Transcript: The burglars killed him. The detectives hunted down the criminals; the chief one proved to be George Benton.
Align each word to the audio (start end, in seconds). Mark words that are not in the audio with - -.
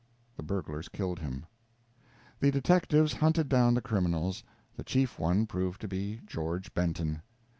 The 0.35 0.41
burglars 0.41 0.89
killed 0.89 1.19
him. 1.19 1.45
The 2.39 2.49
detectives 2.49 3.13
hunted 3.13 3.47
down 3.49 3.75
the 3.75 3.81
criminals; 3.83 4.43
the 4.75 4.83
chief 4.83 5.19
one 5.19 5.45
proved 5.45 5.79
to 5.81 5.87
be 5.87 6.21
George 6.25 6.73
Benton. 6.73 7.21